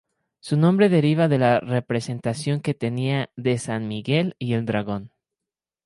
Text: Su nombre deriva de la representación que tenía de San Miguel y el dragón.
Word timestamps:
Su 0.39 0.57
nombre 0.57 0.89
deriva 0.89 1.27
de 1.27 1.37
la 1.37 1.59
representación 1.59 2.59
que 2.61 2.73
tenía 2.73 3.29
de 3.35 3.59
San 3.59 3.87
Miguel 3.87 4.35
y 4.39 4.53
el 4.53 4.65
dragón. 4.65 5.11